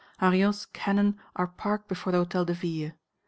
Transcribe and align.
Hanriot's 0.19 0.65
cannon 0.65 1.19
are 1.35 1.45
parked 1.45 1.87
before 1.87 2.11
the 2.11 2.25
Hôtel 2.25 2.47
de 2.47 2.53
Ville. 2.55 2.91